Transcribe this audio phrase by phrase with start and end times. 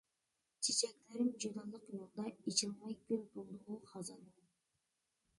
[0.67, 4.25] چېچەكلىرىم جۇدالىق يولدا، ئېچىلماي گۈل بولدىغۇ خازان.